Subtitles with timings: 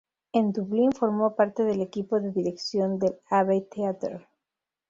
[0.33, 4.27] En Dublín formó parte del equipo de dirección del Abbey Theatre.